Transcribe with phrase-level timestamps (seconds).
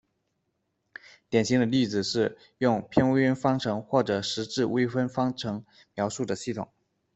[1.29, 6.67] 典型的例子是用偏微分方程或是时滞微分方程描述的系统。